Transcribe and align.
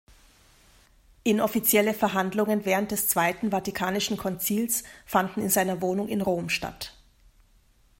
Inoffizielle 1.23 1.93
Verhandlungen 1.93 2.65
während 2.65 2.89
des 2.89 3.05
Zweiten 3.05 3.51
Vatikanischen 3.51 4.17
Konzils 4.17 4.83
fanden 5.05 5.41
in 5.43 5.49
seiner 5.49 5.79
Wohnung 5.79 6.07
in 6.07 6.21
Rom 6.21 6.49
statt. 6.49 6.97